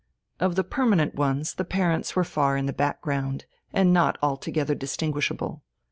[0.39, 4.73] Of the permanent ones, the parents were far in the back ground, and not altogether
[4.73, 5.61] distinguishable.